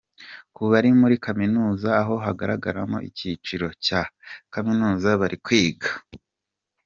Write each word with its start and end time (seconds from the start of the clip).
Ku 0.55 0.61
bari 0.71 0.89
muri 1.01 1.15
Kamimuza 1.23 1.91
ho 2.07 2.15
hagaragaragamo 2.25 2.97
icyiciro 3.09 3.67
cya 3.85 4.01
kaminuza 4.53 5.09
bari 5.21 5.37
kwiga. 5.45 5.89